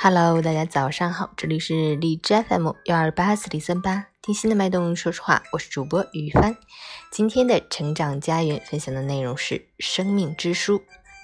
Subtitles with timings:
[0.00, 6.56] Hello，大家早上好，这里是荔枝 FM 幺二八四零三八，听心的脉动，说实话，我是主播于帆。
[7.10, 10.78] 今天的成长家园分享的内容是《生命之书》，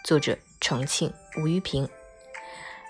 [0.05, 1.89] 作者重庆吴玉平。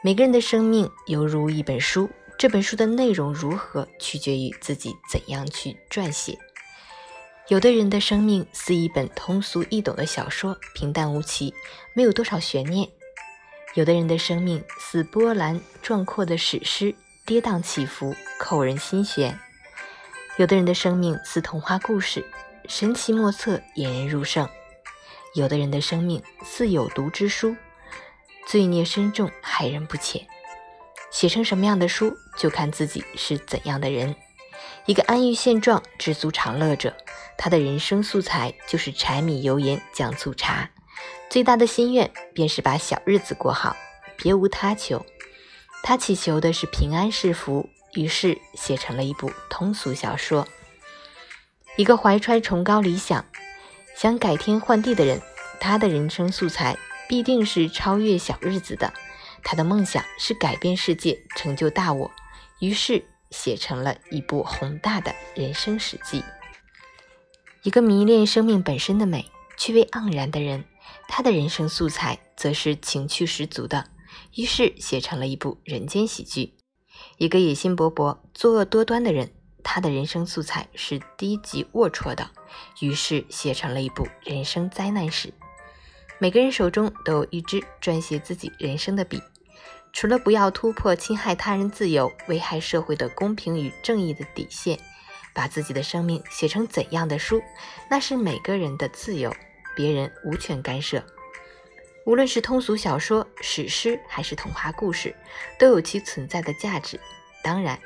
[0.02, 2.08] 每个人的生命犹如一本书，
[2.38, 6.38] 这本书的内容如何，取决于自己怎样去撰写。
[7.48, 11.52] 有的人的生命似一本通俗易懂的小说，平淡无奇，
[11.92, 12.88] 没有多少悬念。
[13.74, 16.94] 有的人的生命似波澜壮阔的史诗，
[17.26, 19.32] 跌宕起伏，扣人心弦；
[20.36, 22.24] 有的人的生命似童话故事，
[22.68, 24.46] 神奇莫测，引人入胜；
[25.34, 27.56] 有的人的生命似有毒之书，
[28.46, 30.24] 罪孽深重，害人不浅。
[31.10, 34.14] 写成什么样的书，就看自己是怎样的人。
[34.86, 36.94] 一个安于现状、知足常乐者，
[37.36, 40.70] 他的人生素材就是柴米油盐酱醋茶。
[41.30, 43.76] 最大的心愿便是把小日子过好，
[44.16, 45.04] 别无他求。
[45.82, 50.46] 他祈求的是平安是福，于是写成了一部通俗小说。
[51.76, 53.24] 一个怀揣崇高理想、
[53.96, 55.20] 想改天换地的人，
[55.60, 56.76] 他的人生素材
[57.08, 58.92] 必定是超越小日子的。
[59.42, 62.10] 他的梦想是改变世界，成就大我，
[62.60, 66.22] 于是写成了一部宏大的人生史记。
[67.62, 70.64] 一个迷恋生命本身的美、趣味盎然的人。
[71.16, 73.88] 他的人生素材则是情趣十足的，
[74.34, 76.54] 于是写成了一部人间喜剧。
[77.18, 82.28] 一个野心勃勃、作恶多端的人，他的人生素材是低级龌龊的，
[82.80, 85.32] 于是写成了一部人生灾难史。
[86.18, 89.22] 每个人手中都有一支撰写自己人生的笔，
[89.92, 94.80] 除了不要突破侵害他人自由、危害社会的公平与正义的底线，
[95.32, 97.40] 把自己的生命写成怎样的书，
[97.88, 99.32] 那是每个人的自由。
[99.74, 101.02] 别人无权干涉。
[102.04, 105.14] 无论是通俗小说、史诗，还是童话故事，
[105.58, 107.00] 都有其存在的价值。
[107.42, 107.78] 当然，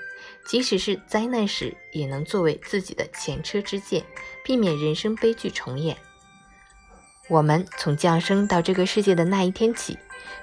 [0.47, 4.05] 即使是灾难史，也能作为自己的前车之鉴，
[4.45, 5.97] 避免人生悲剧重演。
[7.29, 9.99] 我们从降生到这个世界的那一天起，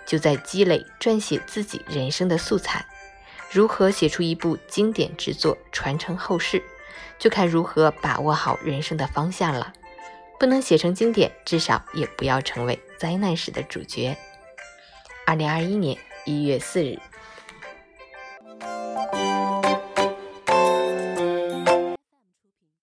[0.05, 2.85] 就在积累撰写自己人生的素材。
[3.51, 6.63] 如何写出一部经典之作，传承后世，
[7.17, 9.73] 就看如何把握好人生的方向了。
[10.39, 14.15] 不能写成经典，至少也不要成为灾难史的主角。
[15.25, 16.99] 二零二一年一月四日。